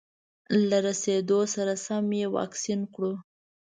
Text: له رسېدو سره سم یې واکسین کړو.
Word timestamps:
له 0.69 0.77
رسېدو 0.87 1.39
سره 1.55 1.73
سم 1.85 2.05
یې 2.19 2.27
واکسین 2.37 2.81
کړو. 2.93 3.13